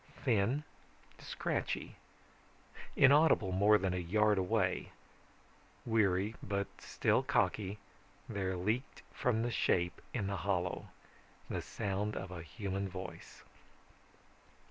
Thin, 0.25 0.63
scratchy, 1.19 1.95
inaudible 2.95 3.51
more 3.51 3.77
than 3.77 3.93
a 3.93 3.97
yard 3.99 4.39
away, 4.39 4.91
weary 5.85 6.33
but 6.41 6.65
still 6.81 7.21
cocky, 7.21 7.77
there 8.27 8.57
leaked 8.57 9.03
from 9.13 9.43
the 9.43 9.51
shape 9.51 10.01
in 10.11 10.25
the 10.25 10.37
hollow 10.37 10.87
the 11.51 11.61
sound 11.61 12.15
of 12.15 12.31
a 12.31 12.41
human 12.41 12.89
voice. 12.89 13.43